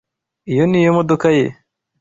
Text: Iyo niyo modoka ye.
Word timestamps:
Iyo 0.51 0.63
niyo 0.67 0.91
modoka 0.97 1.27
ye. 1.37 1.45